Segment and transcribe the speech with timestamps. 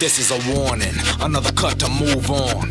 [0.00, 2.70] This is a warning, another cut to move on.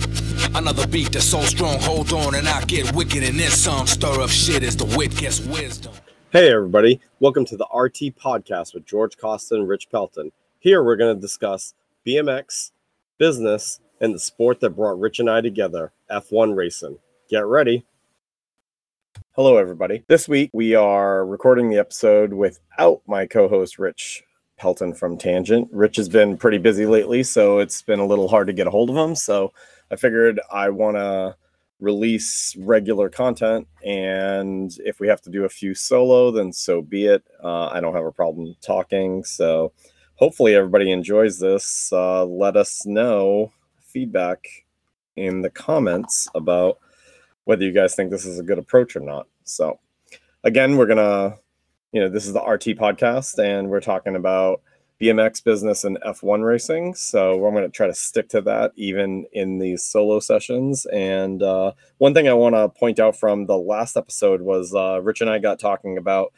[0.55, 4.21] Another beat that's so strong, hold on, and I get wicked in this some stir
[4.21, 5.91] up shit as the wit gets wisdom.
[6.31, 7.01] Hey, everybody.
[7.19, 10.31] Welcome to the RT podcast with George Costa and Rich Pelton.
[10.59, 11.73] Here we're going to discuss
[12.07, 12.71] BMX,
[13.17, 16.97] business, and the sport that brought Rich and I together F1 racing.
[17.29, 17.85] Get ready.
[19.33, 20.05] Hello, everybody.
[20.07, 24.23] This week we are recording the episode without my co host, Rich
[24.57, 25.69] Pelton from Tangent.
[25.71, 28.71] Rich has been pretty busy lately, so it's been a little hard to get a
[28.71, 29.15] hold of him.
[29.15, 29.53] So
[29.91, 31.35] I figured I want to
[31.79, 37.05] release regular content, and if we have to do a few solo, then so be
[37.05, 37.23] it.
[37.43, 39.23] Uh, I don't have a problem talking.
[39.23, 39.71] So
[40.15, 41.91] hopefully everybody enjoys this.
[41.93, 44.47] Uh, let us know feedback
[45.15, 46.79] in the comments about
[47.45, 49.27] whether you guys think this is a good approach or not.
[49.43, 49.79] So
[50.43, 51.37] again, we're gonna
[51.97, 54.61] you know, this is the RT podcast, and we're talking about
[55.01, 56.93] BMX business and F1 racing.
[56.93, 60.85] So I'm going to try to stick to that even in these solo sessions.
[60.93, 65.01] And uh, one thing I want to point out from the last episode was uh,
[65.01, 66.33] Rich and I got talking about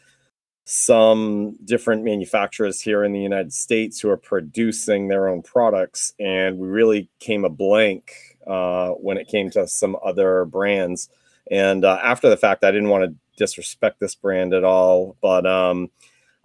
[0.63, 6.57] some different manufacturers here in the United States who are producing their own products, and
[6.57, 8.13] we really came a blank
[8.47, 11.09] uh, when it came to some other brands.
[11.51, 15.45] And uh, after the fact, I didn't want to disrespect this brand at all, but
[15.47, 15.89] um,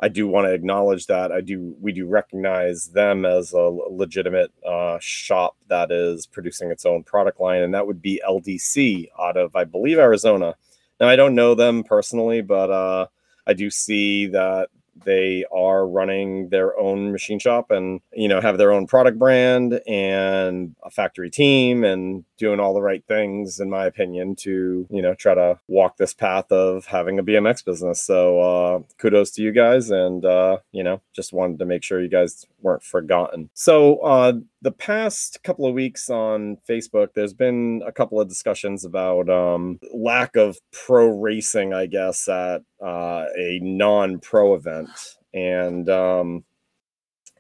[0.01, 4.53] I do want to acknowledge that I do we do recognize them as a legitimate
[4.67, 9.37] uh, shop that is producing its own product line, and that would be LDC out
[9.37, 10.57] of I believe Arizona.
[11.01, 13.07] Now I don't know them personally, but uh,
[13.47, 14.69] I do see that
[15.05, 19.81] they are running their own machine shop and you know have their own product brand
[19.87, 25.03] and a factory team and doing all the right things in my opinion to you
[25.03, 28.03] know try to walk this path of having a bmx business.
[28.03, 32.01] So uh, kudos to you guys and uh, you know just wanted to make sure
[32.01, 33.51] you guys weren't forgotten.
[33.55, 38.85] So uh, the past couple of weeks on facebook there's been a couple of discussions
[38.85, 44.91] about um, lack of pro racing i guess at uh, a non-pro event.
[45.33, 46.45] And um,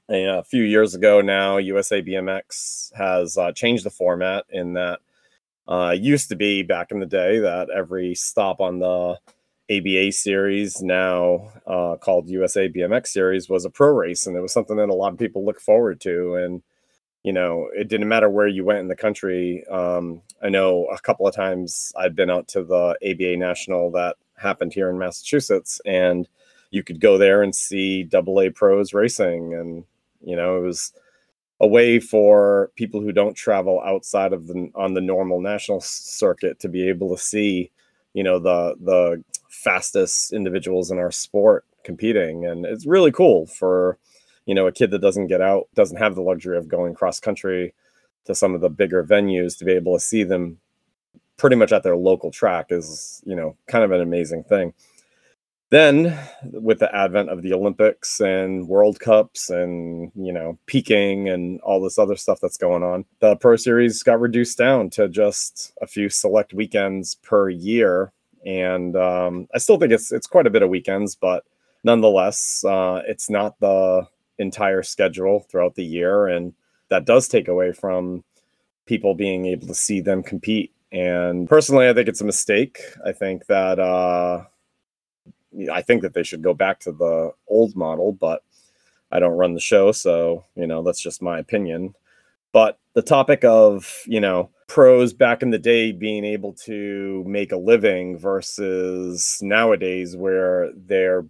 [0.09, 5.01] a few years ago now, USA BMX has uh, changed the format in that
[5.69, 9.19] uh, used to be back in the day that every stop on the
[9.71, 14.53] ABA series, now uh, called USA BMX series, was a pro race, and it was
[14.53, 16.35] something that a lot of people look forward to.
[16.37, 16.63] And
[17.23, 19.65] you know, it didn't matter where you went in the country.
[19.71, 24.17] Um, I know a couple of times I've been out to the ABA National that
[24.37, 26.29] happened here in Massachusetts, and
[26.71, 29.85] you could go there and see double A pros racing, and
[30.23, 30.93] you know, it was
[31.61, 36.59] a way for people who don't travel outside of the on the normal national circuit
[36.61, 37.71] to be able to see,
[38.13, 39.25] you know, the the
[39.65, 43.99] fastest individuals in our sport competing, and it's really cool for
[44.47, 47.19] you know a kid that doesn't get out, doesn't have the luxury of going cross
[47.19, 47.75] country
[48.27, 50.59] to some of the bigger venues to be able to see them
[51.37, 54.73] pretty much at their local track is you know kind of an amazing thing.
[55.71, 56.17] Then
[56.53, 61.81] with the advent of the olympics and world cups and you know peaking and all
[61.83, 65.87] this other stuff that's going on the pro series got reduced down to just a
[65.87, 68.13] few select weekends per year
[68.45, 71.45] and um, i still think it's it's quite a bit of weekends but
[71.85, 74.07] nonetheless uh, it's not the
[74.39, 76.27] entire schedule throughout the year.
[76.27, 76.55] And
[76.89, 78.25] that does take away from
[78.87, 80.73] people being able to see them compete.
[80.93, 82.79] And personally i think it's a mistake.
[83.05, 84.45] I think that uh,
[85.73, 88.43] I think that they should go back to the old model, but
[89.11, 91.95] I don't run the show, so you know that's just my opinion.
[92.53, 97.53] But the topic of you know pros back in the day being able to make
[97.53, 101.25] a living versus nowadays where they're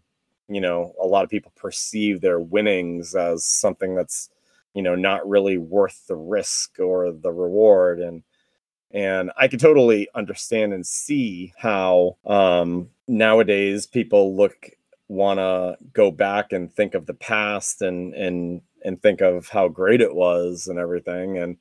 [0.49, 4.31] you know a lot of people perceive their winnings as something that's
[4.75, 8.01] you know not really worth the risk or the reward.
[8.01, 8.23] And
[8.91, 14.71] and I could totally understand and see how um, nowadays people look
[15.09, 19.69] want to go back and think of the past and and and think of how
[19.69, 21.39] great it was and everything.
[21.39, 21.57] And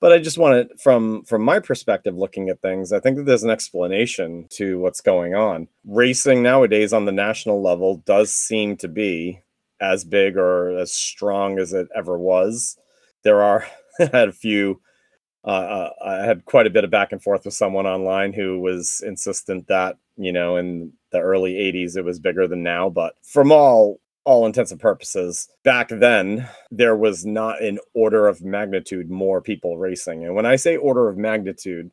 [0.00, 3.24] but i just want to from from my perspective looking at things i think that
[3.24, 5.68] there's an explanation to what's going on.
[5.84, 9.40] Racing nowadays on the national level does seem to be
[9.80, 12.76] as big or as strong as it ever was.
[13.22, 13.66] There are
[13.98, 14.80] had a few
[15.42, 18.60] uh, uh, I had quite a bit of back and forth with someone online who
[18.60, 23.14] was insistent that you know in the early 80s it was bigger than now but
[23.22, 29.10] from all all intents and purposes back then there was not an order of magnitude
[29.10, 31.90] more people racing and when i say order of magnitude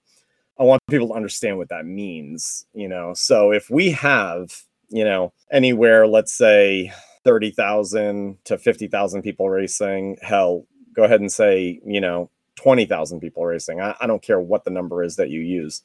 [0.59, 5.06] i want people to understand what that means you know so if we have you
[5.06, 6.91] know anywhere let's say
[7.24, 10.65] 30,000 to 50,000 people racing hell
[10.97, 13.80] go ahead and say, you know, 20,000 people racing.
[13.80, 15.83] I, I don't care what the number is that you use.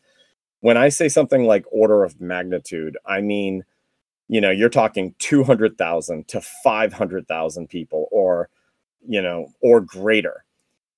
[0.60, 3.64] When I say something like order of magnitude, I mean,
[4.28, 8.48] you know, you're talking 200,000 to 500,000 people or,
[9.06, 10.44] you know, or greater.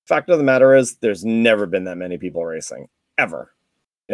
[0.05, 2.87] Fact of the matter is, there's never been that many people racing
[3.17, 3.51] ever.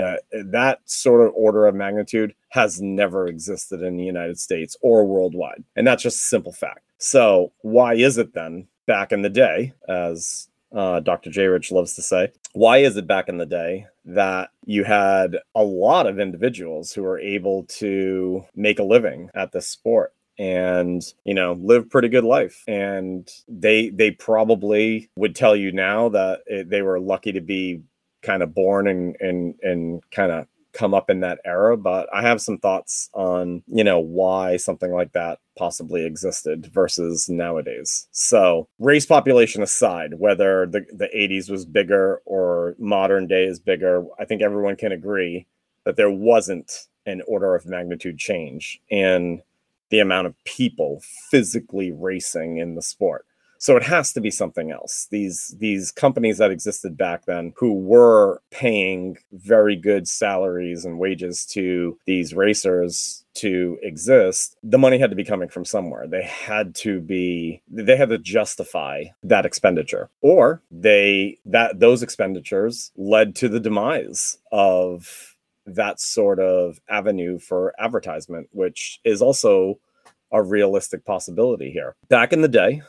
[0.01, 5.05] Uh, that sort of order of magnitude has never existed in the United States or
[5.05, 5.63] worldwide.
[5.75, 6.79] And that's just a simple fact.
[6.97, 11.29] So, why is it then back in the day, as uh, Dr.
[11.29, 11.47] J.
[11.47, 12.31] Rich loves to say.
[12.53, 17.03] Why is it back in the day that you had a lot of individuals who
[17.03, 20.13] were able to make a living at this sport?
[20.39, 26.09] and you know live pretty good life and they they probably would tell you now
[26.09, 27.81] that it, they were lucky to be
[28.21, 32.21] kind of born and and and kind of come up in that era but i
[32.21, 38.07] have some thoughts on you know why something like that possibly existed versus nowadays.
[38.11, 44.05] So race population aside whether the, the 80s was bigger or modern day is bigger
[44.19, 45.45] i think everyone can agree
[45.83, 49.41] that there wasn't an order of magnitude change in
[49.89, 53.25] the amount of people physically racing in the sport
[53.61, 55.07] so it has to be something else.
[55.11, 61.45] These these companies that existed back then who were paying very good salaries and wages
[61.47, 66.07] to these racers to exist, the money had to be coming from somewhere.
[66.07, 70.09] They had to be they had to justify that expenditure.
[70.21, 75.35] Or they that those expenditures led to the demise of
[75.67, 79.77] that sort of avenue for advertisement, which is also
[80.31, 81.95] a realistic possibility here.
[82.09, 82.81] Back in the day,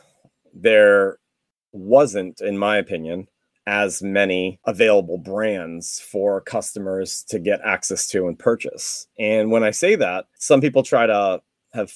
[0.53, 1.17] there
[1.71, 3.27] wasn't, in my opinion,
[3.65, 9.07] as many available brands for customers to get access to and purchase.
[9.17, 11.41] And when I say that, some people try to
[11.73, 11.93] have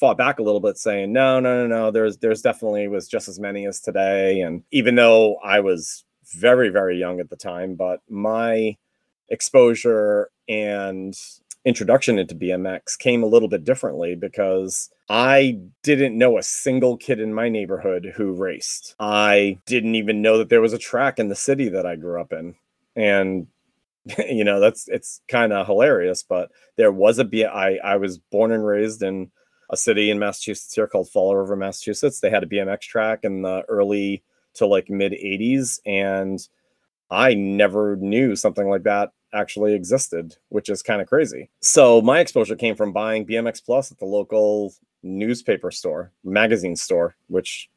[0.00, 3.28] fought back a little bit saying no no no no there's there's definitely was just
[3.28, 6.06] as many as today and even though I was
[6.36, 8.78] very very young at the time but my
[9.28, 11.14] exposure and
[11.64, 17.20] introduction into BMX came a little bit differently because I didn't know a single kid
[17.20, 18.94] in my neighborhood who raced.
[18.98, 22.20] I didn't even know that there was a track in the city that I grew
[22.20, 22.54] up in.
[22.96, 23.46] And
[24.28, 28.18] you know, that's it's kind of hilarious, but there was a B I I was
[28.18, 29.30] born and raised in
[29.68, 32.20] a city in Massachusetts here called Fall River, Massachusetts.
[32.20, 34.22] They had a BMX track in the early
[34.54, 36.40] to like mid 80s and
[37.10, 41.50] I never knew something like that actually existed, which is kind of crazy.
[41.60, 47.16] So my exposure came from buying BMX Plus at the local newspaper store, magazine store,
[47.28, 47.70] which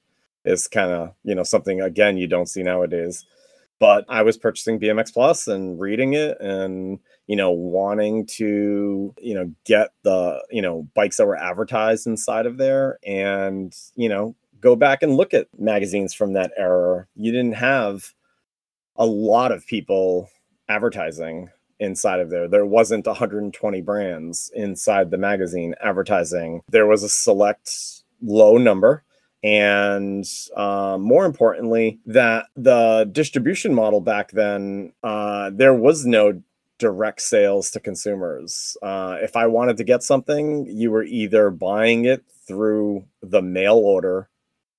[0.46, 3.26] is kind of, you know, something again you don't see nowadays.
[3.80, 9.34] But I was purchasing BMX Plus and reading it and, you know, wanting to, you
[9.34, 14.36] know, get the, you know, bikes that were advertised inside of there and, you know,
[14.62, 17.06] go back and look at magazines from that era.
[17.16, 18.14] You didn't have
[18.96, 20.30] a lot of people
[20.70, 21.50] advertising
[21.80, 22.48] inside of there.
[22.48, 26.62] There wasn't 120 brands inside the magazine advertising.
[26.70, 29.04] There was a select low number.
[29.44, 30.26] And
[30.56, 36.42] uh, more importantly, that the distribution model back then, uh, there was no
[36.80, 38.78] direct sales to consumers.
[38.82, 43.76] Uh, if I wanted to get something, you were either buying it through the mail
[43.76, 44.30] order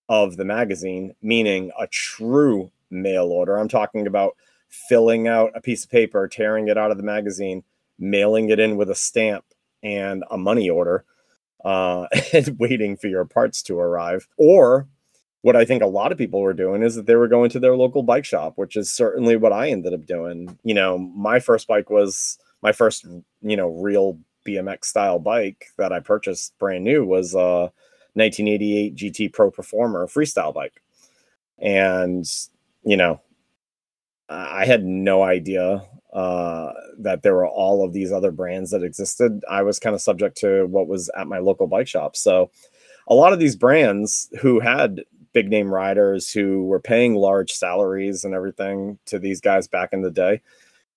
[0.08, 3.56] of the magazine, meaning a true mail order.
[3.56, 4.36] I'm talking about
[4.88, 7.62] filling out a piece of paper, tearing it out of the magazine,
[7.98, 9.44] mailing it in with a stamp
[9.82, 11.04] and a money order,
[11.64, 14.26] uh, and waiting for your parts to arrive.
[14.36, 14.88] Or
[15.42, 17.60] what I think a lot of people were doing is that they were going to
[17.60, 20.58] their local bike shop, which is certainly what I ended up doing.
[20.64, 23.04] You know, my first bike was my first,
[23.42, 27.70] you know, real BMX style bike that I purchased brand new was a
[28.14, 30.80] 1988 GT Pro Performer freestyle bike.
[31.58, 32.24] And,
[32.84, 33.20] you know,
[34.28, 39.42] I had no idea uh, that there were all of these other brands that existed.
[39.50, 42.16] I was kind of subject to what was at my local bike shop.
[42.16, 42.50] So,
[43.06, 45.02] a lot of these brands who had
[45.34, 50.00] big name riders who were paying large salaries and everything to these guys back in
[50.00, 50.40] the day,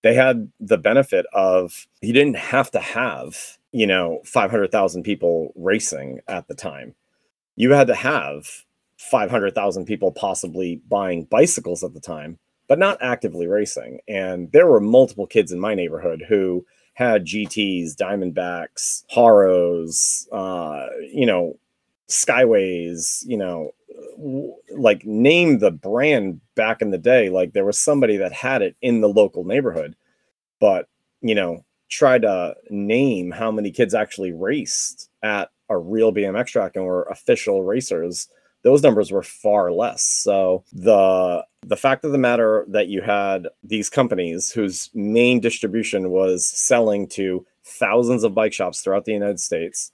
[0.03, 6.19] they had the benefit of you didn't have to have, you know, 500,000 people racing
[6.27, 6.93] at the time.
[7.55, 8.47] You had to have
[8.97, 13.99] 500,000 people possibly buying bicycles at the time but not actively racing.
[14.07, 21.25] And there were multiple kids in my neighborhood who had GTs, Diamondbacks, Haros, uh, you
[21.25, 21.57] know,
[22.09, 23.71] Skyways, you know,
[24.75, 27.29] like name the brand back in the day.
[27.29, 29.95] Like there was somebody that had it in the local neighborhood,
[30.59, 30.87] but
[31.21, 36.75] you know, try to name how many kids actually raced at a real BMX track
[36.75, 38.29] and were official racers
[38.67, 40.03] those numbers were far less.
[40.03, 46.09] So the the fact of the matter that you had these companies whose main distribution
[46.09, 49.93] was selling to thousands of bike shops throughout the United States,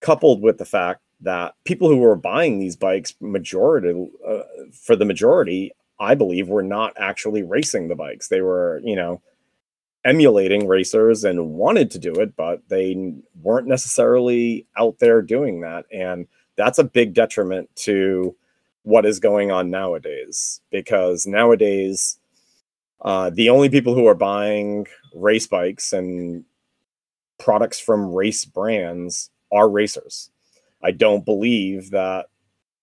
[0.00, 4.42] coupled with the fact that people who were buying these bikes majority uh,
[4.72, 9.22] for the majority i believe were not actually racing the bikes they were you know
[10.04, 15.86] emulating racers and wanted to do it but they weren't necessarily out there doing that
[15.90, 18.34] and that's a big detriment to
[18.82, 22.18] what is going on nowadays because nowadays
[23.02, 26.44] uh, the only people who are buying race bikes and
[27.38, 30.30] products from race brands are racers
[30.82, 32.26] I don't believe that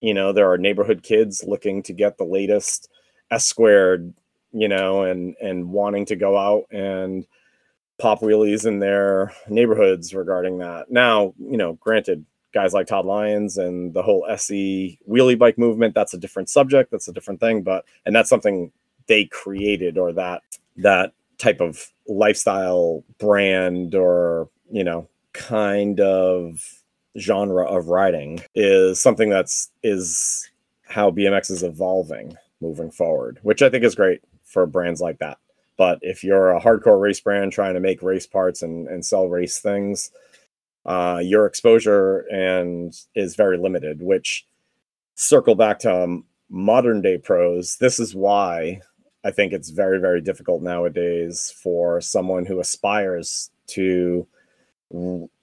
[0.02, 2.90] you know there are neighborhood kids looking to get the latest
[3.32, 4.14] S squared,
[4.52, 7.26] you know, and and wanting to go out and
[8.00, 10.92] pop wheelies in their neighborhoods regarding that.
[10.92, 15.96] Now, you know, granted, guys like Todd Lyons and the whole SE wheelie bike movement,
[15.96, 18.72] that's a different subject, that's a different thing, but and that's something
[19.08, 20.44] they created or that
[20.78, 26.84] that type of lifestyle brand or, you know, kind of
[27.18, 30.50] genre of riding is something that's is
[30.88, 35.38] how BMX is evolving moving forward, which I think is great for brands like that.
[35.78, 39.28] But if you're a hardcore race brand trying to make race parts and, and sell
[39.28, 40.12] race things,
[40.86, 44.02] uh, your exposure and is very limited.
[44.02, 44.46] Which
[45.16, 47.78] circle back to um, modern day pros.
[47.78, 48.82] This is why
[49.24, 54.28] I think it's very very difficult nowadays for someone who aspires to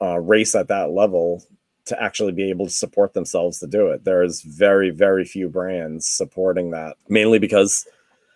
[0.01, 1.45] uh, race at that level
[1.87, 4.05] to actually be able to support themselves to do it.
[4.05, 7.87] There's very, very few brands supporting that, mainly because,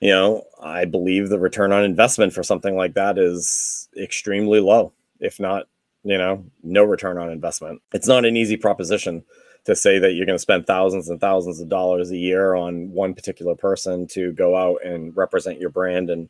[0.00, 4.92] you know, I believe the return on investment for something like that is extremely low,
[5.20, 5.68] if not,
[6.04, 7.80] you know, no return on investment.
[7.92, 9.24] It's not an easy proposition
[9.64, 12.90] to say that you're going to spend thousands and thousands of dollars a year on
[12.90, 16.28] one particular person to go out and represent your brand and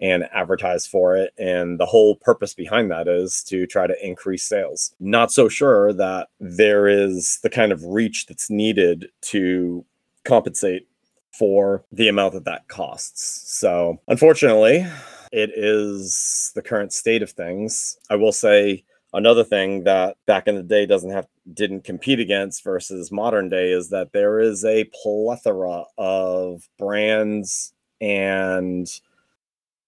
[0.00, 1.32] and advertise for it.
[1.38, 4.92] And the whole purpose behind that is to try to increase sales.
[4.98, 9.84] Not so sure that there is the kind of reach that's needed to
[10.24, 10.88] compensate
[11.32, 13.44] for the amount that that costs.
[13.46, 14.86] So, unfortunately,
[15.32, 17.96] it is the current state of things.
[18.10, 22.64] I will say another thing that back in the day doesn't have didn't compete against
[22.64, 29.00] versus modern day is that there is a plethora of brands and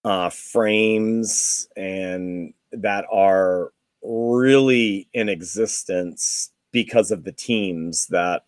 [0.04, 8.44] uh, frames and that are really in existence because of the teams that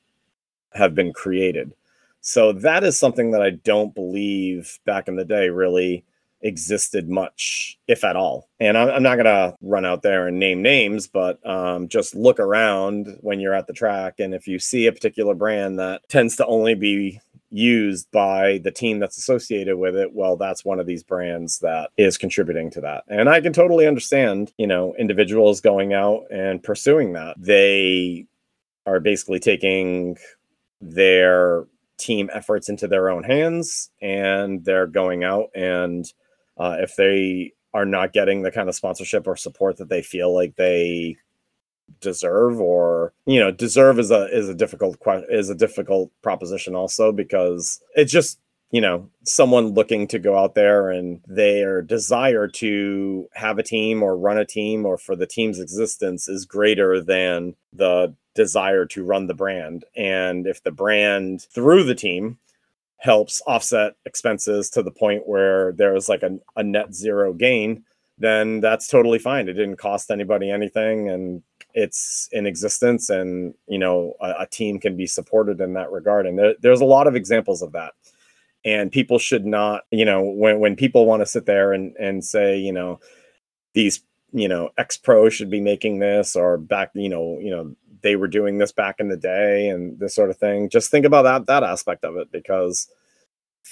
[0.73, 1.73] have been created.
[2.21, 6.05] So that is something that I don't believe back in the day really
[6.41, 8.49] existed much, if at all.
[8.61, 12.39] And I'm, not going to run out there and name names, but um, just look
[12.39, 14.21] around when you're at the track.
[14.21, 18.71] And if you see a particular brand that tends to only be used by the
[18.71, 22.81] team that's associated with it, well, that's one of these brands that is contributing to
[22.83, 23.05] that.
[23.09, 27.37] And I can totally understand, you know, individuals going out and pursuing that.
[27.39, 28.27] They
[28.87, 30.19] are basically taking
[30.81, 31.67] their
[31.99, 36.13] team efforts into their own hands and they're going out and
[36.59, 40.35] uh, if they are not getting the kind of sponsorship or support that they feel
[40.35, 41.17] like they
[42.01, 44.99] deserve or you know deserve is a is a difficult
[45.31, 48.39] is a difficult proposition also because it's just
[48.71, 54.03] you know someone looking to go out there and their desire to have a team
[54.03, 59.03] or run a team or for the team's existence is greater than the desire to
[59.03, 59.85] run the brand.
[59.97, 62.39] And if the brand through the team
[62.99, 67.85] helps offset expenses to the point where there's like a, a net zero gain
[68.19, 69.49] then that's totally fine.
[69.49, 71.43] It didn't cost anybody anything and
[71.75, 76.27] it's in existence and you know a, a team can be supported in that regard.
[76.27, 77.93] And there, there's a lot of examples of that.
[78.65, 82.25] And people should not you know when, when people want to sit there and and
[82.25, 82.99] say you know
[83.75, 84.03] these
[84.33, 88.17] you know x pro should be making this or back you know you know they
[88.17, 91.23] were doing this back in the day and this sort of thing just think about
[91.23, 92.89] that that aspect of it because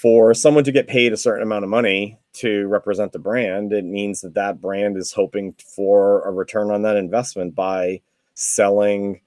[0.00, 3.84] for someone to get paid a certain amount of money to represent the brand, it
[3.84, 8.02] means that that brand is hoping for a return on that investment by
[8.34, 9.22] selling,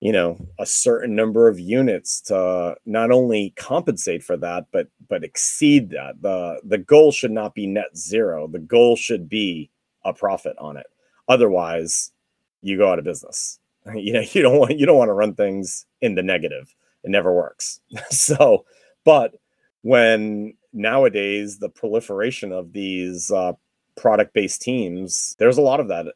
[0.00, 5.24] you know, a certain number of units to not only compensate for that, but but
[5.24, 6.20] exceed that.
[6.20, 8.46] the The goal should not be net zero.
[8.46, 9.70] The goal should be
[10.04, 10.86] a profit on it.
[11.28, 12.12] Otherwise,
[12.60, 13.58] you go out of business.
[13.94, 16.74] You know, you don't want you don't want to run things in the negative.
[17.04, 17.80] It never works.
[18.10, 18.64] so,
[19.04, 19.34] but
[19.82, 23.52] when nowadays the proliferation of these uh,
[23.96, 26.06] product based teams, there's a lot of that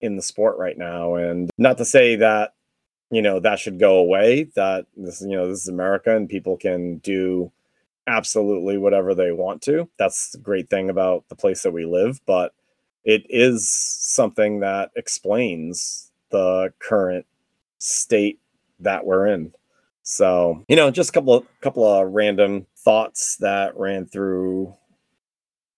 [0.00, 1.14] in the sport right now.
[1.14, 2.52] And not to say that
[3.10, 6.56] you know that should go away that this you know this is america and people
[6.56, 7.50] can do
[8.06, 12.20] absolutely whatever they want to that's the great thing about the place that we live
[12.26, 12.52] but
[13.04, 17.26] it is something that explains the current
[17.78, 18.38] state
[18.80, 19.52] that we're in
[20.02, 24.74] so you know just a couple of couple of random thoughts that ran through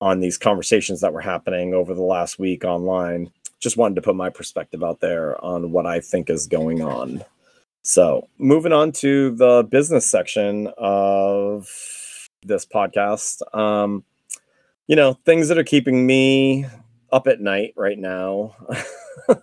[0.01, 3.31] on these conversations that were happening over the last week online
[3.61, 7.23] just wanted to put my perspective out there on what I think is going on.
[7.83, 11.69] So, moving on to the business section of
[12.43, 13.43] this podcast.
[13.57, 14.05] Um,
[14.87, 16.67] you know, things that are keeping me
[17.13, 18.55] up at night right now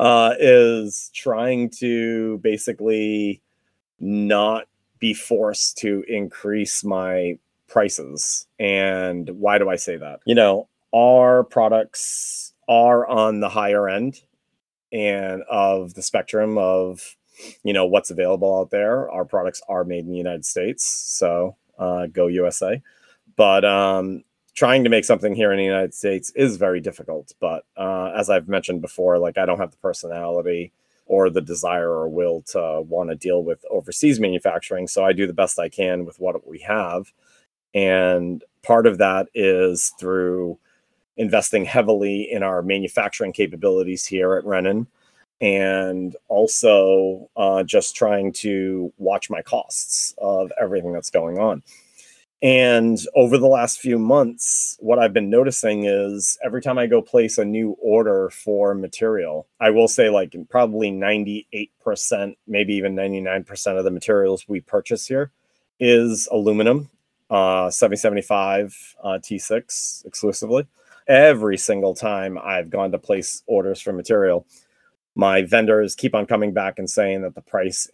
[0.00, 3.42] uh, is trying to basically
[3.98, 4.64] not
[4.98, 7.38] be forced to increase my
[7.68, 8.46] prices.
[8.58, 10.20] And why do I say that?
[10.24, 14.22] You know, our products are on the higher end
[14.90, 17.16] and of the spectrum of
[17.62, 21.56] you know what's available out there our products are made in the united states so
[21.78, 22.82] uh, go usa
[23.36, 24.22] but um,
[24.60, 28.28] trying to make something here in the united states is very difficult but uh, as
[28.28, 30.70] i've mentioned before like i don't have the personality
[31.06, 35.26] or the desire or will to want to deal with overseas manufacturing so i do
[35.26, 37.10] the best i can with what we have
[37.72, 40.58] and part of that is through
[41.16, 44.86] investing heavily in our manufacturing capabilities here at Rennen
[45.40, 51.62] and also uh, just trying to watch my costs of everything that's going on.
[52.42, 57.02] And over the last few months, what I've been noticing is every time I go
[57.02, 63.78] place a new order for material, I will say like probably 98%, maybe even 99%
[63.78, 65.32] of the materials we purchase here
[65.78, 66.88] is aluminum,
[67.28, 70.66] uh, 7075 uh, T6 exclusively.
[71.08, 74.46] Every single time I've gone to place orders for material,
[75.14, 77.88] my vendors keep on coming back and saying that the price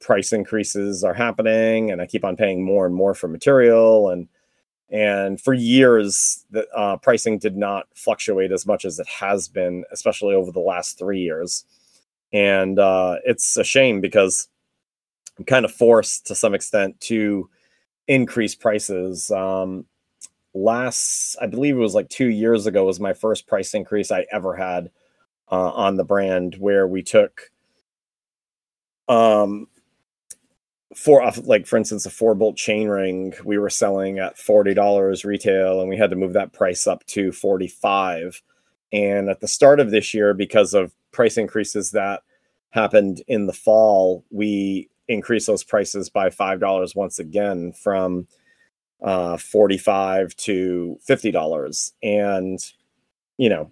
[0.00, 4.08] price increases are happening, and I keep on paying more and more for material.
[4.10, 4.28] And
[4.90, 9.84] and for years, the uh, pricing did not fluctuate as much as it has been,
[9.90, 11.64] especially over the last three years.
[12.32, 14.48] And uh, it's a shame because
[15.38, 17.48] I'm kind of forced to some extent to
[18.06, 19.30] increase prices.
[19.30, 19.86] Um,
[20.54, 24.26] last i believe it was like two years ago was my first price increase i
[24.30, 24.90] ever had
[25.52, 27.50] uh, on the brand where we took
[29.08, 29.68] um
[30.96, 35.80] for like for instance a four bolt chain ring we were selling at $40 retail
[35.80, 38.42] and we had to move that price up to 45
[38.92, 42.22] and at the start of this year because of price increases that
[42.70, 48.26] happened in the fall we increased those prices by $5 once again from
[49.02, 51.92] uh, 45 to $50.
[52.02, 52.58] And,
[53.36, 53.70] you know,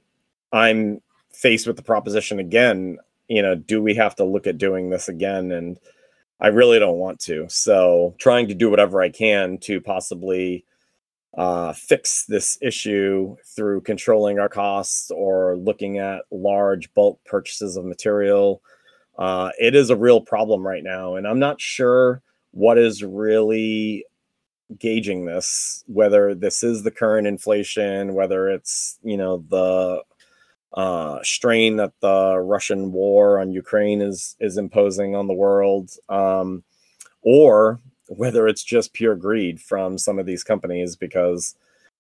[0.52, 1.00] I'm
[1.40, 2.98] faced with the proposition again,
[3.29, 5.53] you know, do we have to look at doing this again?
[5.53, 5.79] And
[6.38, 7.46] I really don't want to.
[7.48, 10.64] So trying to do whatever I can to possibly
[11.37, 17.85] uh, fix this issue through controlling our costs or looking at large bulk purchases of
[17.85, 18.62] material.
[19.18, 21.14] Uh, it is a real problem right now.
[21.14, 22.22] And I'm not sure
[22.53, 24.05] what is really
[24.79, 30.00] gauging this whether this is the current inflation whether it's you know the
[30.74, 36.62] uh, strain that the russian war on ukraine is is imposing on the world um,
[37.22, 41.54] or whether it's just pure greed from some of these companies because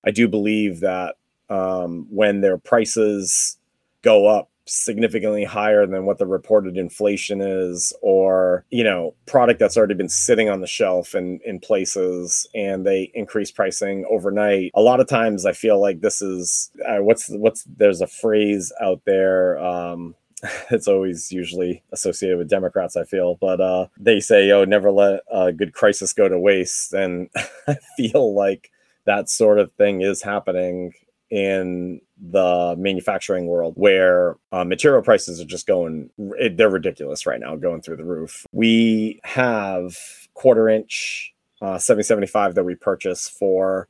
[0.04, 1.16] i do believe that
[1.48, 3.56] um, when their prices
[4.02, 9.76] go up significantly higher than what the reported inflation is or you know product that's
[9.76, 14.70] already been sitting on the shelf and in places and they increase pricing overnight.
[14.74, 18.72] A lot of times i feel like this is uh, what's what's there's a phrase
[18.80, 20.14] out there um
[20.70, 25.20] it's always usually associated with Democrats, I feel, but uh, they say, "Oh, never let
[25.30, 27.28] a good crisis go to waste," and
[27.68, 28.70] I feel like
[29.04, 30.94] that sort of thing is happening
[31.30, 36.10] in the manufacturing world where uh, material prices are just going
[36.52, 38.46] they're ridiculous right now going through the roof.
[38.52, 39.96] We have
[40.34, 43.88] quarter inch uh, 7075 that we purchase for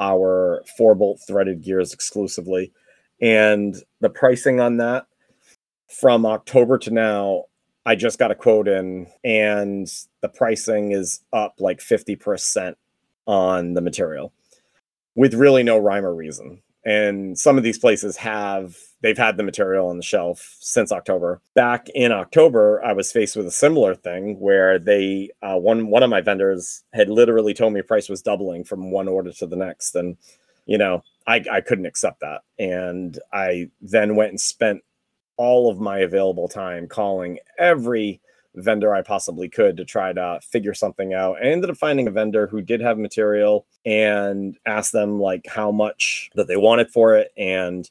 [0.00, 2.72] our four bolt threaded gears exclusively.
[3.20, 5.06] And the pricing on that
[5.88, 7.44] from october to now
[7.86, 9.88] i just got a quote in and
[10.20, 12.74] the pricing is up like 50%
[13.26, 14.32] on the material
[15.14, 19.42] with really no rhyme or reason and some of these places have they've had the
[19.42, 21.40] material on the shelf since october.
[21.54, 26.02] Back in october i was faced with a similar thing where they uh, one one
[26.02, 29.56] of my vendors had literally told me price was doubling from one order to the
[29.56, 29.94] next.
[29.94, 30.16] And
[30.66, 32.42] you know i, I couldn't accept that.
[32.58, 34.82] And i then went and spent
[35.36, 38.20] all of my available time calling every
[38.54, 41.36] vendor I possibly could to try to figure something out.
[41.36, 45.70] I ended up finding a vendor who did have material and asked them like how
[45.70, 47.88] much that they wanted for it and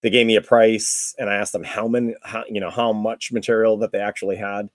[0.00, 2.92] they gave me a price and I asked them how many how you know how
[2.92, 4.70] much material that they actually had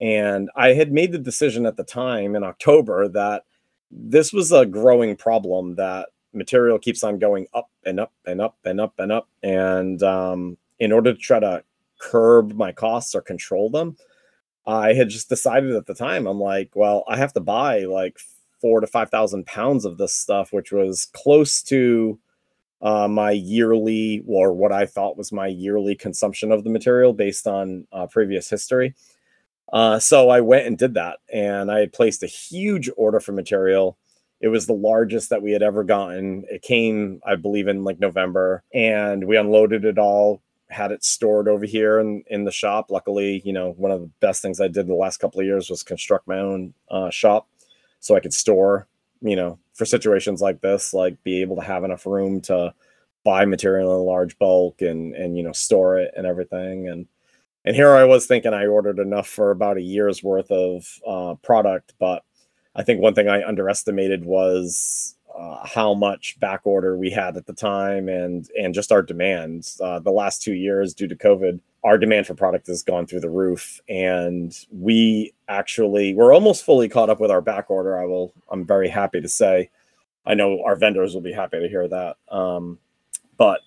[0.00, 3.44] and I had made the decision at the time in October that
[3.90, 8.58] this was a growing problem that material keeps on going up and up and up
[8.64, 11.62] and up and up and um, in order to try to
[11.98, 13.96] curb my costs or control them
[14.66, 18.18] I had just decided at the time, I'm like, well, I have to buy like
[18.60, 22.18] four to 5,000 pounds of this stuff, which was close to
[22.82, 27.46] uh, my yearly, or what I thought was my yearly consumption of the material based
[27.46, 28.94] on uh, previous history.
[29.72, 33.32] Uh, so I went and did that, and I had placed a huge order for
[33.32, 33.98] material.
[34.40, 36.44] It was the largest that we had ever gotten.
[36.50, 41.48] It came, I believe, in like November, and we unloaded it all, had it stored
[41.48, 42.90] over here in, in the shop.
[42.90, 45.70] Luckily, you know, one of the best things I did the last couple of years
[45.70, 47.48] was construct my own uh, shop
[48.00, 48.86] so I could store,
[49.20, 52.74] you know, for situations like this, like be able to have enough room to
[53.24, 56.88] buy material in a large bulk and, and, you know, store it and everything.
[56.88, 57.06] And,
[57.64, 61.34] and here I was thinking I ordered enough for about a year's worth of uh,
[61.42, 62.22] product, but
[62.76, 67.46] I think one thing I underestimated was uh, how much back order we had at
[67.46, 69.80] the time and and just our demands.
[69.82, 73.20] Uh, the last two years due to covid our demand for product has gone through
[73.20, 78.04] the roof and we actually we're almost fully caught up with our back order i
[78.04, 79.70] will i'm very happy to say.
[80.24, 82.16] I know our vendors will be happy to hear that.
[82.28, 82.80] Um,
[83.36, 83.60] but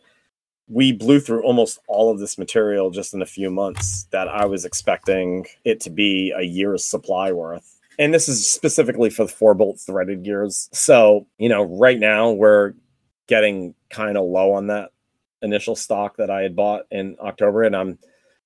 [0.68, 4.46] we blew through almost all of this material just in a few months that i
[4.46, 9.32] was expecting it to be a year's supply worth and this is specifically for the
[9.32, 10.70] four bolt threaded gears.
[10.72, 12.74] So, you know, right now we're
[13.28, 14.92] getting kind of low on that
[15.42, 18.00] initial stock that I had bought in October, and I'm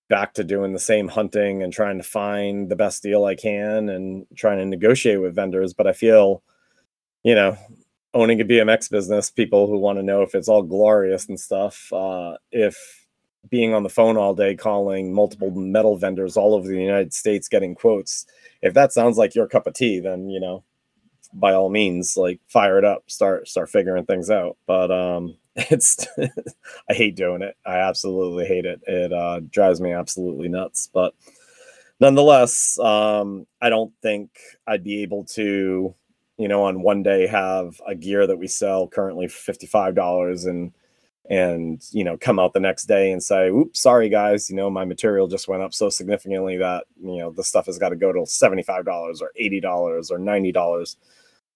[0.10, 3.90] back to doing the same hunting and trying to find the best deal I can
[3.90, 5.74] and trying to negotiate with vendors.
[5.74, 6.44] But I feel,
[7.24, 7.56] you know,
[8.16, 11.94] owning a BMX business, people who want to know if it's all glorious and stuff,
[11.94, 13.03] uh, if
[13.50, 17.48] being on the phone all day calling multiple metal vendors all over the United States
[17.48, 18.26] getting quotes
[18.64, 20.64] if that sounds like your cup of tea, then you know,
[21.34, 24.58] by all means, like fire it up, start start figuring things out.
[24.66, 26.08] But um, it's
[26.90, 27.56] I hate doing it.
[27.66, 28.82] I absolutely hate it.
[28.88, 30.90] It uh, drives me absolutely nuts.
[30.92, 31.14] But
[32.00, 34.32] nonetheless, um, I don't think
[34.66, 35.94] I'd be able to,
[36.38, 40.46] you know, on one day have a gear that we sell currently fifty five dollars
[40.46, 40.72] and
[41.30, 44.70] and you know come out the next day and say oops sorry guys you know
[44.70, 47.96] my material just went up so significantly that you know the stuff has got to
[47.96, 49.64] go to $75 or $80
[50.12, 50.96] or $90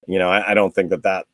[0.08, 1.28] you know I, I don't think that that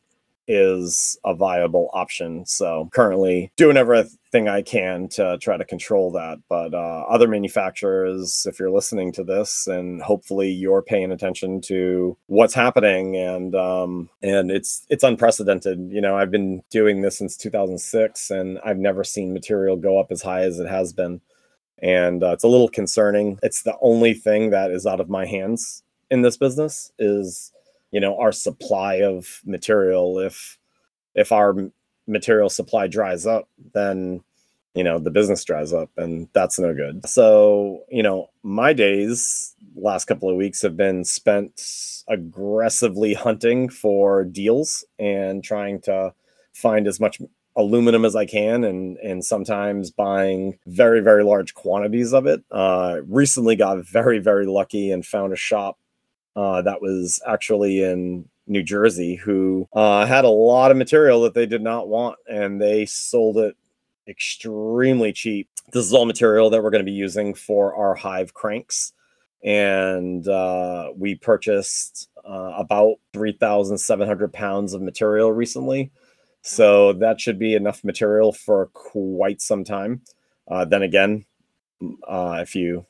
[0.47, 2.45] is a viable option.
[2.45, 4.17] So currently doing everything
[4.47, 6.39] I can to try to control that.
[6.49, 12.17] But uh, other manufacturers, if you're listening to this, and hopefully you're paying attention to
[12.27, 15.91] what's happening, and um, and it's it's unprecedented.
[15.91, 20.11] You know, I've been doing this since 2006, and I've never seen material go up
[20.11, 21.21] as high as it has been.
[21.81, 23.39] And uh, it's a little concerning.
[23.43, 27.51] It's the only thing that is out of my hands in this business is
[27.91, 30.57] you know our supply of material if
[31.15, 31.55] if our
[32.07, 34.21] material supply dries up then
[34.75, 39.55] you know the business dries up and that's no good so you know my days
[39.75, 46.13] last couple of weeks have been spent aggressively hunting for deals and trying to
[46.53, 47.21] find as much
[47.55, 52.43] aluminum as I can and and sometimes buying very very large quantities of it.
[52.51, 55.77] Uh recently got very very lucky and found a shop
[56.35, 61.34] uh, that was actually in New Jersey who uh, had a lot of material that
[61.34, 63.56] they did not want and they sold it
[64.08, 65.49] extremely cheap.
[65.71, 68.93] This is all material that we're going to be using for our hive cranks.
[69.43, 75.91] And uh, we purchased uh, about 3,700 pounds of material recently.
[76.41, 80.01] So that should be enough material for quite some time.
[80.49, 81.25] Uh, then again,
[82.08, 82.86] uh, if you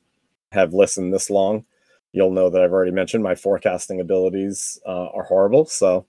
[0.51, 1.65] have listened this long,
[2.13, 5.65] you'll know that I've already mentioned my forecasting abilities uh, are horrible.
[5.65, 6.05] So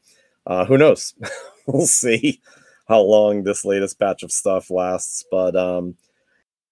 [0.46, 1.14] uh, who knows?
[1.66, 2.40] we'll see
[2.86, 5.24] how long this latest batch of stuff lasts.
[5.30, 5.96] But um,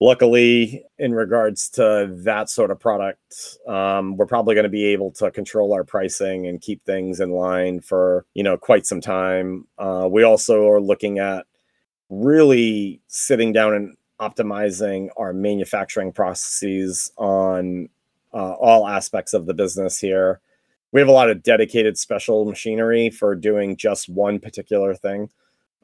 [0.01, 5.11] luckily, in regards to that sort of product, um, we're probably going to be able
[5.13, 9.67] to control our pricing and keep things in line for you know quite some time.
[9.79, 11.47] Uh, we also are looking at
[12.11, 17.89] really sitting down and optimizing our manufacturing processes on
[18.35, 20.41] uh, all aspects of the business here.
[20.93, 25.31] We have a lot of dedicated special machinery for doing just one particular thing.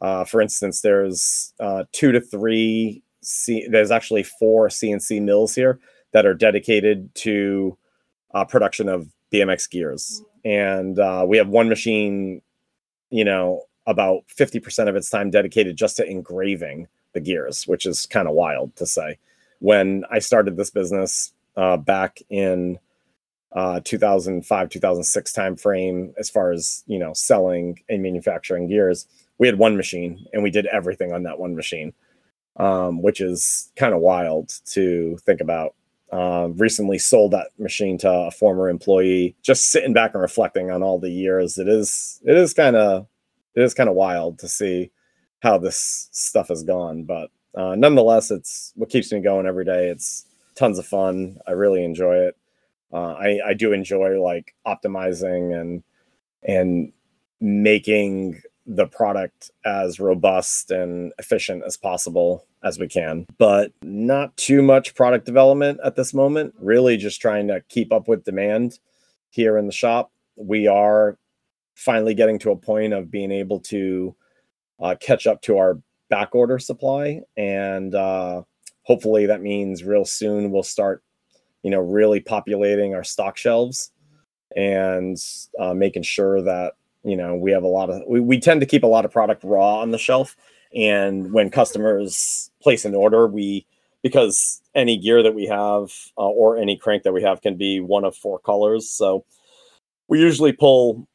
[0.00, 3.02] Uh, for instance, there's uh, two to three.
[3.22, 5.80] C- there's actually four CNC mills here
[6.12, 7.76] that are dedicated to
[8.32, 12.40] uh, production of BMX gears, and uh, we have one machine,
[13.10, 17.84] you know, about fifty percent of its time dedicated just to engraving the gears, which
[17.86, 19.18] is kind of wild to say.
[19.60, 22.78] When I started this business uh, back in
[23.52, 29.06] uh, 2005 2006 timeframe as far as you know selling and manufacturing gears
[29.38, 31.92] we had one machine and we did everything on that one machine
[32.58, 35.74] um, which is kind of wild to think about.
[36.10, 40.82] Uh, recently sold that machine to a former employee just sitting back and reflecting on
[40.82, 41.58] all the years.
[41.58, 43.06] It is it is kind of
[43.54, 44.90] it is kind of wild to see
[45.40, 49.88] how this stuff has gone but uh, nonetheless it's what keeps me going every day.
[49.88, 50.24] It's
[50.58, 52.36] tons of fun i really enjoy it
[52.92, 55.82] uh, I I do enjoy like optimizing and
[56.42, 56.92] and
[57.40, 64.62] making the product as robust and efficient as possible as we can, but not too
[64.62, 66.54] much product development at this moment.
[66.58, 68.78] Really, just trying to keep up with demand
[69.30, 70.10] here in the shop.
[70.36, 71.18] We are
[71.74, 74.16] finally getting to a point of being able to
[74.80, 78.42] uh, catch up to our back order supply, and uh,
[78.88, 81.04] hopefully that means real soon we'll start
[81.62, 83.90] you know, really populating our stock shelves
[84.56, 85.16] and
[85.58, 86.74] uh, making sure that
[87.04, 89.10] you know we have a lot of we, we tend to keep a lot of
[89.10, 90.36] product raw on the shelf.
[90.74, 93.66] And when customers place an order we
[94.02, 97.80] because any gear that we have uh, or any crank that we have can be
[97.80, 98.88] one of four colors.
[98.88, 99.24] So
[100.08, 101.08] we usually pull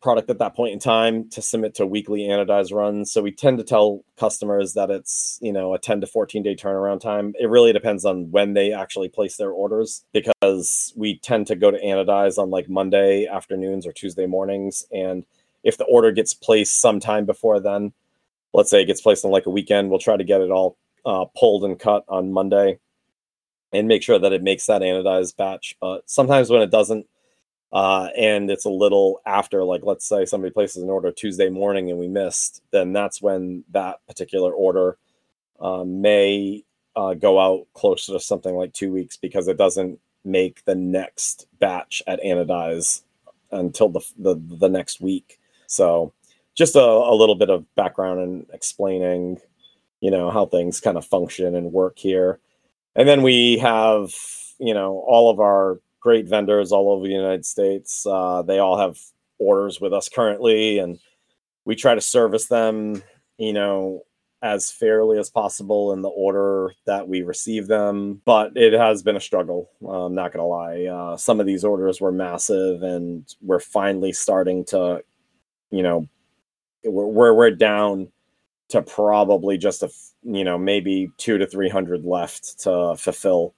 [0.00, 3.12] product at that point in time to submit to weekly anodized runs.
[3.12, 6.54] So we tend to tell customers that it's, you know, a 10 to 14 day
[6.54, 7.34] turnaround time.
[7.38, 11.70] It really depends on when they actually place their orders because we tend to go
[11.70, 14.84] to anodize on like Monday afternoons or Tuesday mornings.
[14.92, 15.24] And
[15.62, 17.92] if the order gets placed sometime before then,
[18.52, 20.76] let's say it gets placed on like a weekend, we'll try to get it all
[21.04, 22.78] uh, pulled and cut on Monday
[23.72, 25.76] and make sure that it makes that anodized batch.
[25.80, 27.06] But sometimes when it doesn't,
[27.74, 31.90] uh, and it's a little after, like let's say somebody places an order Tuesday morning
[31.90, 34.96] and we missed, then that's when that particular order
[35.60, 40.64] uh, may uh, go out closer to something like two weeks because it doesn't make
[40.66, 43.02] the next batch at anodize
[43.50, 45.40] until the, the, the next week.
[45.66, 46.12] So
[46.54, 49.40] just a, a little bit of background and explaining,
[50.00, 52.38] you know, how things kind of function and work here.
[52.94, 54.14] And then we have,
[54.60, 58.06] you know, all of our great vendors all over the United States.
[58.06, 58.98] Uh, they all have
[59.38, 60.98] orders with us currently, and
[61.64, 63.02] we try to service them,
[63.38, 64.02] you know,
[64.42, 68.20] as fairly as possible in the order that we receive them.
[68.26, 69.70] But it has been a struggle.
[69.80, 70.84] I'm not going to lie.
[70.84, 75.02] Uh, some of these orders were massive, and we're finally starting to,
[75.70, 76.06] you know,
[76.84, 78.08] we're, we're, down
[78.68, 79.88] to probably just a,
[80.22, 83.54] you know, maybe two to 300 left to fulfill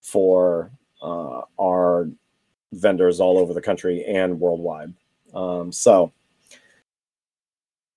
[0.00, 0.70] for
[1.02, 2.08] uh, are
[2.72, 4.94] vendors all over the country and worldwide.
[5.34, 6.12] Um, so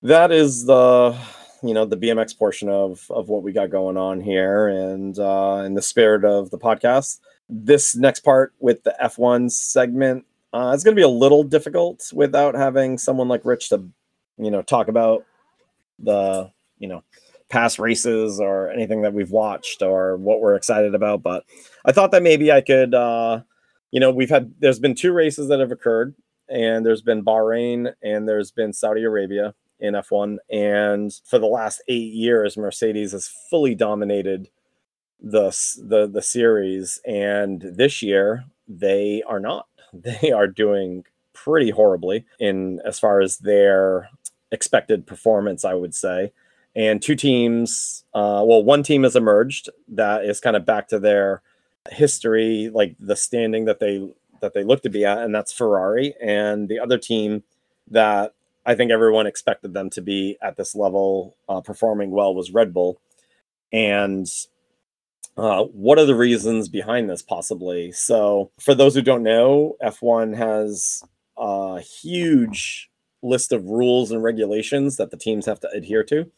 [0.01, 1.17] that is the
[1.61, 5.63] you know the BMX portion of of what we got going on here, and uh,
[5.65, 10.83] in the spirit of the podcast, this next part with the F1 segment uh, it's
[10.83, 13.83] going to be a little difficult without having someone like Rich to
[14.37, 15.25] you know talk about
[15.99, 17.03] the you know
[17.53, 21.21] past races or anything that we've watched or what we're excited about.
[21.21, 21.45] But
[21.85, 23.41] I thought that maybe I could, uh,
[23.91, 26.15] you know, we've had, there's been two races that have occurred,
[26.49, 30.37] and there's been Bahrain and there's been Saudi Arabia in F1.
[30.51, 34.49] And for the last eight years, Mercedes has fully dominated
[35.21, 36.99] the, the, the series.
[37.05, 39.67] And this year, they are not.
[39.93, 44.09] They are doing pretty horribly in as far as their
[44.51, 46.31] expected performance, I would say
[46.75, 50.99] and two teams uh, well one team has emerged that is kind of back to
[50.99, 51.41] their
[51.91, 54.07] history like the standing that they
[54.41, 56.13] that they look to be at and that's ferrari.
[56.21, 57.43] And the other team
[57.89, 58.33] that
[58.65, 62.73] i think everyone expected them to be at this level uh, performing well was red
[62.73, 62.99] bull.
[63.71, 64.27] And
[65.35, 67.91] uh, what are the reasons behind this possibly?
[67.91, 71.03] So for those who don't know f1 has
[71.37, 72.89] a huge
[73.21, 76.29] list of rules and regulations that the teams have to adhere to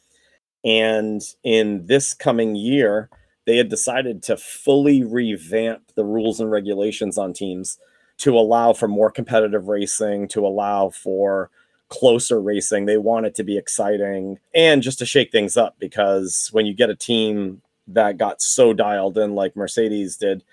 [0.66, 3.10] and in this coming year,
[3.46, 7.78] they had decided to fully revamp the rules and regulations on teams
[8.18, 11.52] to allow for more competitive racing, to allow for
[11.90, 12.86] closer racing.
[12.86, 16.74] They want it to be exciting and just to shake things up because when you
[16.74, 20.44] get a team that got so dialed in like Mercedes did,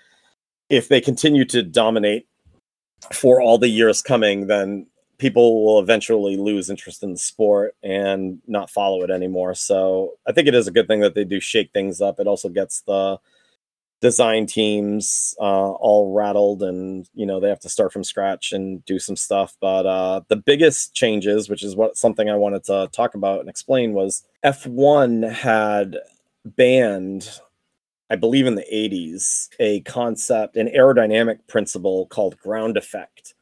[0.69, 2.27] if they continue to dominate
[3.11, 4.85] for all the years coming, then
[5.17, 9.55] people will eventually lose interest in the sport and not follow it anymore.
[9.55, 12.19] So I think it is a good thing that they do shake things up.
[12.19, 13.19] It also gets the
[14.03, 18.83] design teams uh, all rattled and you know they have to start from scratch and
[18.83, 22.89] do some stuff but uh, the biggest changes which is what something i wanted to
[22.91, 25.95] talk about and explain was f1 had
[26.43, 27.39] banned
[28.09, 33.33] i believe in the 80s a concept an aerodynamic principle called ground effect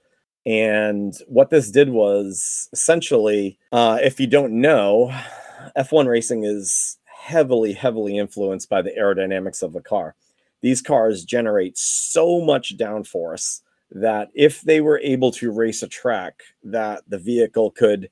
[0.46, 5.14] and what this did was essentially uh, if you don't know
[5.78, 10.16] f1 racing is heavily heavily influenced by the aerodynamics of the car.
[10.62, 16.42] These cars generate so much downforce that if they were able to race a track
[16.64, 18.10] that the vehicle could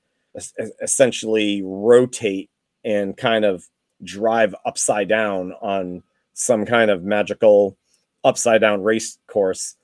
[0.81, 2.49] essentially rotate
[2.85, 3.67] and kind of
[4.03, 7.77] drive upside down on some kind of magical
[8.23, 9.75] upside down race course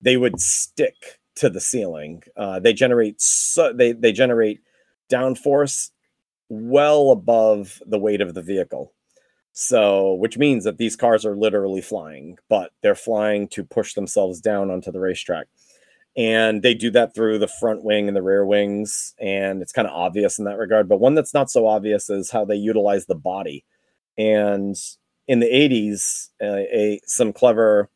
[0.00, 4.60] they would stick to the ceiling uh, they generate so they, they generate
[5.10, 5.90] downforce
[6.48, 8.92] well above the weight of the vehicle
[9.52, 14.40] so, which means that these cars are literally flying, but they're flying to push themselves
[14.40, 15.48] down onto the racetrack.
[16.16, 19.14] And they do that through the front wing and the rear wings.
[19.18, 20.88] And it's kind of obvious in that regard.
[20.88, 23.64] But one that's not so obvious is how they utilize the body.
[24.18, 24.76] And
[25.28, 27.88] in the 80s, uh, a, some clever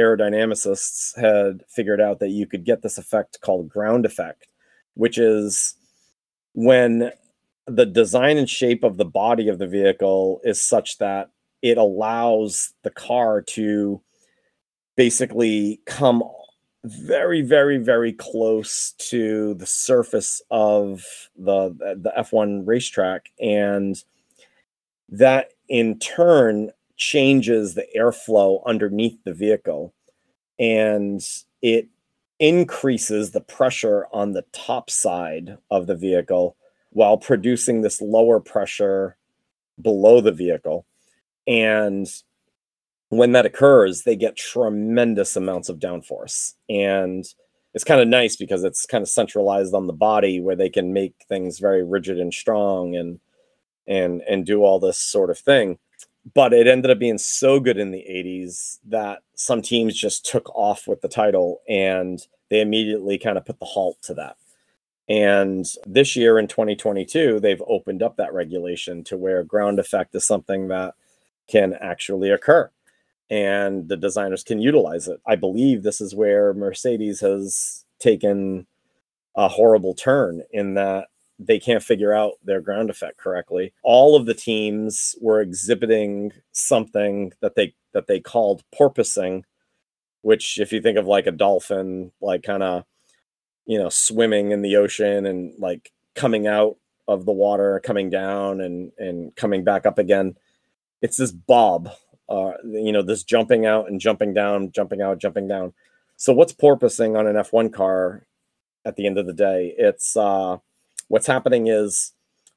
[0.00, 4.48] aerodynamicists had figured out that you could get this effect called ground effect,
[4.94, 5.74] which is
[6.54, 7.12] when
[7.66, 11.30] the design and shape of the body of the vehicle is such that
[11.62, 14.00] it allows the car to
[14.96, 16.22] basically come
[16.84, 21.04] very very very close to the surface of
[21.36, 21.68] the
[22.00, 23.30] the F1 racetrack.
[23.38, 24.02] And
[25.10, 29.94] that in turn changes the airflow underneath the vehicle
[30.58, 31.22] and
[31.62, 31.88] it
[32.38, 36.56] increases the pressure on the top side of the vehicle
[36.90, 39.16] while producing this lower pressure
[39.80, 40.84] below the vehicle.
[41.46, 42.06] And
[43.08, 46.52] when that occurs, they get tremendous amounts of downforce.
[46.68, 47.24] And
[47.72, 50.92] it's kind of nice because it's kind of centralized on the body where they can
[50.92, 53.20] make things very rigid and strong and
[53.86, 55.78] and and do all this sort of thing.
[56.34, 60.54] But it ended up being so good in the 80s that some teams just took
[60.54, 64.36] off with the title and they immediately kind of put the halt to that.
[65.08, 70.24] And this year in 2022, they've opened up that regulation to where ground effect is
[70.24, 70.94] something that
[71.48, 72.70] can actually occur
[73.30, 75.20] and the designers can utilize it.
[75.26, 78.66] I believe this is where Mercedes has taken
[79.36, 81.08] a horrible turn in that
[81.42, 83.72] they can't figure out their ground effect correctly.
[83.82, 89.42] All of the teams were exhibiting something that they that they called porpoising,
[90.22, 92.84] which if you think of like a dolphin, like kind of
[93.66, 96.76] you know, swimming in the ocean and like coming out
[97.06, 100.36] of the water, coming down and and coming back up again.
[101.02, 101.90] It's this bob,
[102.28, 105.72] uh, you know, this jumping out and jumping down, jumping out, jumping down.
[106.16, 108.26] So what's porpoising on an F1 car
[108.84, 109.72] at the end of the day?
[109.78, 110.58] It's uh,
[111.10, 112.12] what's happening is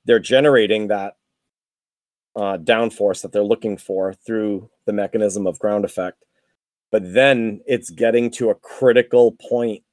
[0.06, 1.16] they're generating that
[2.36, 6.24] uh, downforce that they're looking for through the mechanism of ground effect.
[6.92, 9.84] But then it's getting to a critical point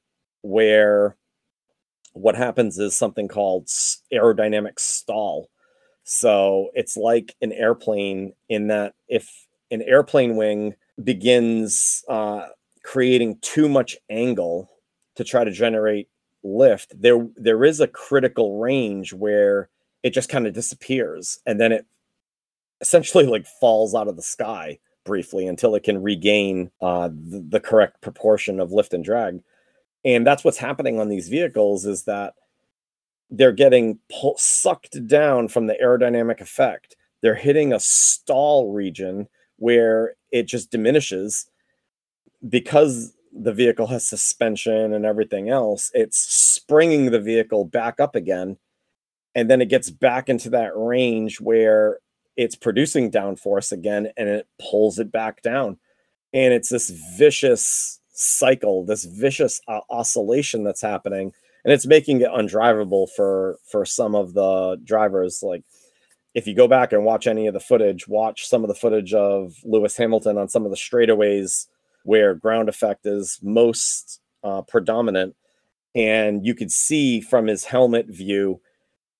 [0.42, 1.16] where
[2.12, 3.66] what happens is something called
[4.12, 5.48] aerodynamic stall.
[6.04, 12.48] So it's like an airplane in that if an airplane wing begins uh,
[12.82, 14.70] creating too much angle
[15.14, 16.08] to try to generate
[16.42, 19.68] lift, there there is a critical range where
[20.02, 21.86] it just kind of disappears and then it
[22.80, 27.60] essentially like falls out of the sky briefly until it can regain uh, the, the
[27.60, 29.42] correct proportion of lift and drag.
[30.04, 32.34] And that's what's happening on these vehicles is that
[33.30, 36.96] they're getting pull- sucked down from the aerodynamic effect.
[37.20, 41.46] They're hitting a stall region where it just diminishes
[42.48, 48.56] because the vehicle has suspension and everything else it's springing the vehicle back up again.
[49.34, 51.98] And then it gets back into that range where
[52.36, 55.78] it's producing downforce again and it pulls it back down.
[56.32, 61.32] And it's this vicious cycle, this vicious uh, oscillation that's happening,
[61.64, 65.42] and it's making it undrivable for for some of the drivers.
[65.42, 65.64] Like
[66.34, 69.12] if you go back and watch any of the footage, watch some of the footage
[69.14, 71.66] of Lewis Hamilton on some of the straightaways
[72.04, 75.36] where ground effect is most uh, predominant,
[75.94, 78.60] and you could see from his helmet view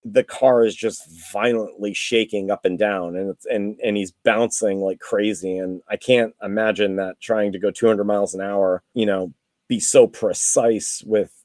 [0.03, 4.81] the car is just violently shaking up and down and it's and and he's bouncing
[4.81, 9.05] like crazy and i can't imagine that trying to go 200 miles an hour you
[9.05, 9.31] know
[9.69, 11.45] be so precise with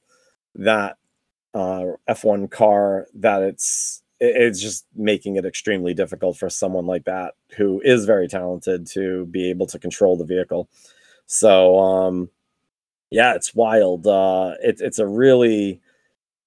[0.56, 0.96] that
[1.54, 7.34] uh, f1 car that it's it's just making it extremely difficult for someone like that
[7.58, 10.70] who is very talented to be able to control the vehicle.
[11.26, 12.30] So um
[13.12, 14.08] yeah, it's wild.
[14.08, 15.82] Uh it, it's a really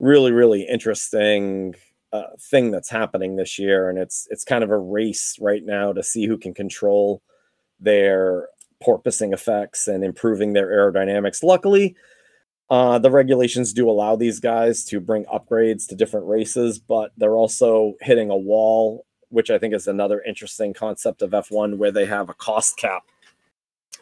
[0.01, 1.75] really really interesting
[2.13, 5.93] uh, thing that's happening this year and it's it's kind of a race right now
[5.93, 7.21] to see who can control
[7.81, 8.49] their
[8.83, 11.43] porpoising effects and improving their aerodynamics.
[11.43, 11.97] Luckily,
[12.71, 17.37] uh, the regulations do allow these guys to bring upgrades to different races, but they're
[17.37, 22.07] also hitting a wall, which I think is another interesting concept of F1, where they
[22.07, 23.05] have a cost cap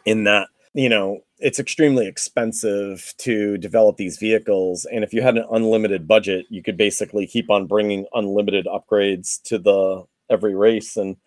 [0.05, 0.47] in that,
[0.77, 4.85] you know, it's extremely expensive to develop these vehicles.
[4.85, 9.41] And if you had an unlimited budget, you could basically keep on bringing unlimited upgrades
[9.45, 11.17] to the every race and,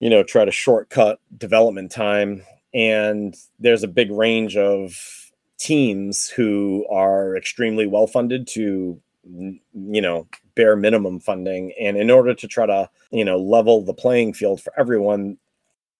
[0.00, 2.42] you know, try to shortcut development time.
[2.74, 10.28] And there's a big range of teams who are extremely well funded to you know
[10.54, 14.60] bare minimum funding and in order to try to you know level the playing field
[14.60, 15.38] for everyone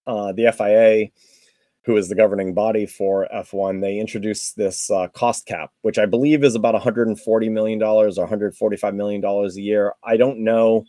[0.05, 1.07] uh, the fia
[1.85, 6.05] who is the governing body for f1 they introduced this uh, cost cap which i
[6.05, 9.93] believe is about 140 million dollars or 145 million dollars a year.
[10.03, 10.85] I don't know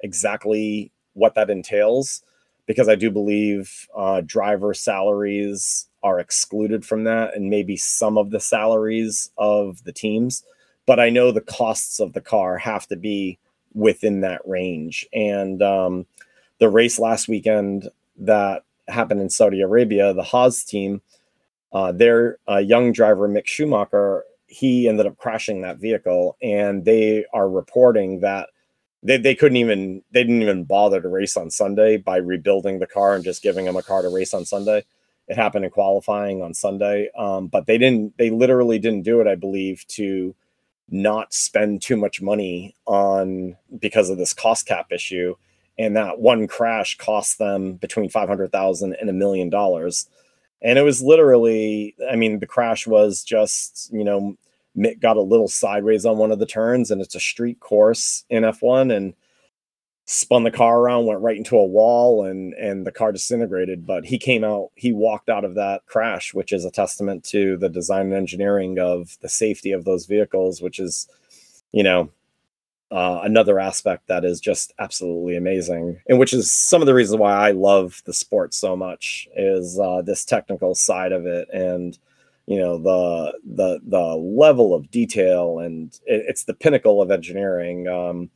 [0.00, 2.22] exactly what that entails
[2.66, 8.30] because i do believe uh, driver salaries are excluded from that and maybe some of
[8.30, 10.44] the salaries of the teams
[10.86, 13.38] but i know the costs of the car have to be
[13.74, 15.06] within that range.
[15.12, 16.06] And um,
[16.58, 17.88] the race last weekend
[18.18, 21.00] that happened in saudi arabia the haas team
[21.72, 27.24] uh, their uh, young driver mick schumacher he ended up crashing that vehicle and they
[27.32, 28.48] are reporting that
[29.02, 32.86] they, they couldn't even they didn't even bother to race on sunday by rebuilding the
[32.86, 34.84] car and just giving them a car to race on sunday
[35.30, 38.18] it happened in qualifying on Sunday, um, but they didn't.
[38.18, 39.28] They literally didn't do it.
[39.28, 40.34] I believe to
[40.88, 45.36] not spend too much money on because of this cost cap issue,
[45.80, 50.06] and that one crash cost them between five hundred thousand and a million dollars.
[50.62, 54.36] And it was literally, I mean, the crash was just, you know,
[54.76, 58.26] Mick got a little sideways on one of the turns, and it's a street course
[58.28, 59.14] in F1, and
[60.04, 63.86] spun the car around, went right into a wall, and and the car disintegrated.
[63.86, 67.56] But he came out, he walked out of that crash, which is a testament to
[67.56, 71.08] the design and engineering of the safety of those vehicles, which is,
[71.72, 72.10] you know,
[72.90, 77.18] uh, another aspect that is just absolutely amazing, and which is some of the reasons
[77.18, 81.98] why I love the sport so much is uh, this technical side of it and
[82.46, 87.86] you know the the the level of detail and it, it's the pinnacle of engineering
[87.86, 88.30] um,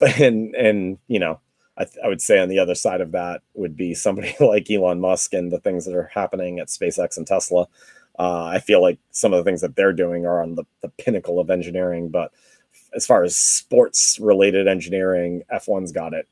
[0.20, 1.40] and and you know
[1.76, 4.70] I, th- I, would say on the other side of that would be somebody like
[4.70, 7.66] Elon Musk and the things that are happening at SpaceX and Tesla.
[8.18, 10.88] Uh, I feel like some of the things that they're doing are on the, the
[10.88, 12.08] pinnacle of engineering.
[12.08, 12.32] But
[12.94, 16.28] as far as sports related engineering, F1's got it,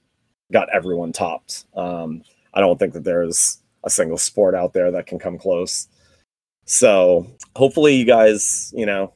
[0.52, 1.64] got everyone topped.
[1.74, 2.22] Um,
[2.54, 5.88] I don't think that there's a single sport out there that can come close.
[6.64, 9.12] So hopefully, you guys, you know,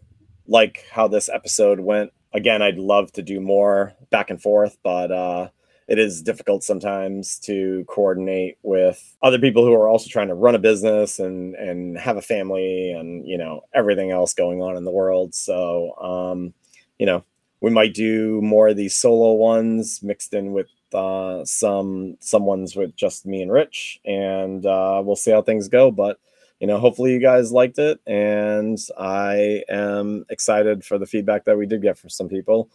[0.46, 5.10] like how this episode went again, I'd love to do more back and forth, but
[5.10, 5.48] uh,
[5.88, 10.54] it is difficult sometimes to coordinate with other people who are also trying to run
[10.54, 14.84] a business and and have a family and you know everything else going on in
[14.84, 15.34] the world.
[15.34, 16.54] So um,
[17.00, 17.24] you know,
[17.62, 22.76] we might do more of these solo ones mixed in with uh, some some ones
[22.76, 25.90] with just me and Rich, and uh, we'll see how things go.
[25.90, 26.18] But
[26.60, 28.00] you know, hopefully you guys liked it.
[28.06, 32.70] And I am excited for the feedback that we did get from some people.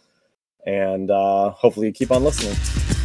[0.66, 2.95] And uh, hopefully you keep on listening.